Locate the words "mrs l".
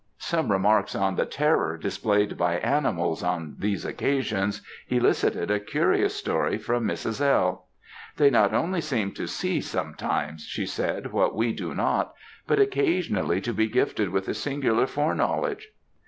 6.87-7.67